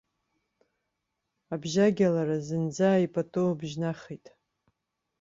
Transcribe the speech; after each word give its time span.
Абжьагьалара 1.53 2.37
зынӡак 2.45 2.99
ипату 3.05 3.49
бжьнахит. 3.59 4.25